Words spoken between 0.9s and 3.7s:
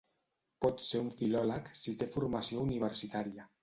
un filòleg si té formació universitària.